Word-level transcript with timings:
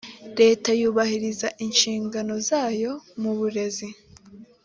leta 0.39 0.69
yubahiriza 0.81 1.47
inshingano 1.65 2.33
zayo 2.47 2.91
mu 3.21 3.31
burezi 3.39 3.87